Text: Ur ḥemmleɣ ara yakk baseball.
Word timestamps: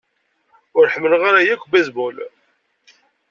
Ur 0.77 0.85
ḥemmleɣ 0.93 1.21
ara 1.29 1.47
yakk 1.47 1.63
baseball. 1.71 2.17